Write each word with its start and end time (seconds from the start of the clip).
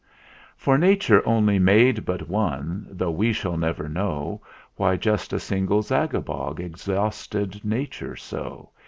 in. 0.03 0.07
For 0.57 0.77
Nature 0.79 1.21
only 1.27 1.59
made 1.59 2.05
but 2.05 2.27
one, 2.27 2.87
though 2.89 3.11
we 3.11 3.31
shall 3.33 3.55
never 3.55 3.87
know 3.87 4.41
Why 4.75 4.95
just 4.97 5.31
a 5.31 5.39
single 5.39 5.83
Zagabog 5.83 6.59
exhausted 6.59 7.63
Nature 7.63 8.15
so. 8.15 8.71